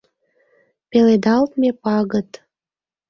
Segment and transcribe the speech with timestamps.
[0.89, 2.31] Пеледалтме пагыт.